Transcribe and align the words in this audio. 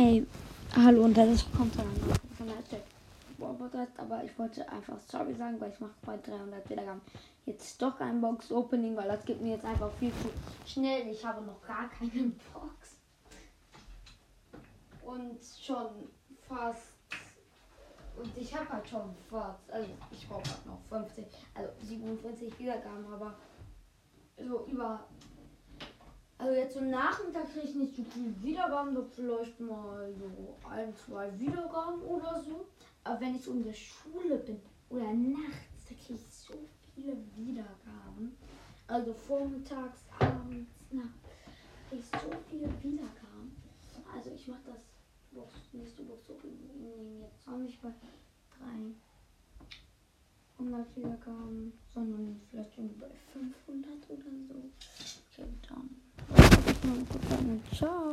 Ey, 0.00 0.24
hallo 0.76 1.06
und 1.06 1.16
das 1.16 1.44
kommt 1.50 1.76
neuen 1.76 1.90
von 2.36 2.46
der 2.46 2.54
Podcast, 3.36 3.90
aber 3.98 4.22
ich 4.22 4.38
wollte 4.38 4.68
einfach 4.70 4.96
sorry 5.00 5.34
sagen, 5.34 5.60
weil 5.60 5.72
ich 5.72 5.80
mache 5.80 5.96
bei 6.02 6.16
300 6.18 6.70
Wiedergaben 6.70 7.00
jetzt 7.46 7.82
doch 7.82 7.98
ein 7.98 8.20
Box-Opening, 8.20 8.94
weil 8.94 9.08
das 9.08 9.24
gibt 9.24 9.40
mir 9.40 9.56
jetzt 9.56 9.64
einfach 9.64 9.90
viel 9.98 10.12
zu 10.22 10.30
schnell. 10.70 11.08
Ich 11.08 11.26
habe 11.26 11.44
noch 11.44 11.60
gar 11.66 11.88
keine 11.88 12.30
Box. 12.52 13.00
Und 15.02 15.40
schon 15.60 15.88
fast. 16.46 16.92
Und 18.16 18.38
ich 18.38 18.54
habe 18.54 18.68
halt 18.68 18.88
schon 18.88 19.16
fast. 19.28 19.68
Also 19.68 19.88
ich 20.12 20.28
brauche 20.28 20.48
halt 20.48 20.64
noch 20.64 20.78
50, 20.90 21.26
also 21.54 21.70
47 21.82 22.56
Wiedergaben, 22.56 23.12
aber 23.12 23.34
so 24.36 24.64
über 24.66 25.08
also 26.38 26.54
jetzt 26.54 26.74
so 26.74 26.80
Nachmittag 26.80 27.52
kriege 27.52 27.66
ich 27.66 27.74
nicht 27.74 27.96
so 27.96 28.04
viel 28.04 28.32
Wiedergaben, 28.42 28.94
so 28.94 29.04
vielleicht 29.14 29.58
mal 29.58 30.12
so 30.14 30.56
ein, 30.68 30.94
zwei 30.94 31.36
Wiedergaben 31.38 32.00
oder 32.02 32.40
so. 32.40 32.64
Aber 33.02 33.20
wenn 33.20 33.34
ich 33.34 33.42
so 33.42 33.52
in 33.52 33.64
der 33.64 33.74
Schule 33.74 34.36
bin 34.38 34.60
oder 34.88 35.12
nachts, 35.12 35.84
da 35.88 35.94
kriege 35.96 36.14
ich 36.14 36.34
so 36.34 36.54
viele 36.94 37.16
Wiedergaben. 37.36 38.36
Also 38.86 39.12
vormittags, 39.12 40.04
abends, 40.20 40.70
nachts 40.92 41.10
kriege 41.88 42.02
ich 42.02 42.20
so 42.20 42.30
viele 42.48 42.68
Wiedergaben. 42.82 43.56
Also 44.14 44.30
ich 44.30 44.46
mache 44.46 44.62
das 44.66 44.82
Box, 45.32 45.54
nächste 45.72 46.02
Box 46.02 46.26
so 46.26 46.34
jetzt 47.20 47.46
habe 47.46 47.64
ich 47.64 47.80
bei 47.80 47.92
300 50.58 50.96
Wiedergaben, 50.96 51.72
sondern 51.92 52.40
vielleicht 52.48 52.74
schon 52.74 52.96
bei 52.98 53.10
500 53.32 53.77
oder 56.92 57.04
so. 57.04 57.16
Okay, 57.16 57.20
dann. 57.28 57.62
Ciao. 57.72 58.07